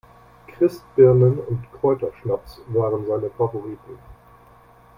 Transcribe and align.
Christbirnen 0.47 1.37
und 1.37 1.67
Kräuterschnaps 1.73 2.59
waren 2.69 3.05
seine 3.05 3.29
Favoriten. 3.29 3.99